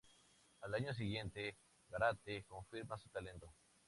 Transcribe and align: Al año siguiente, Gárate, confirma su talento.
Al 0.61 0.73
año 0.73 0.95
siguiente, 0.95 1.57
Gárate, 1.87 2.43
confirma 2.47 2.97
su 2.97 3.07
talento. 3.09 3.53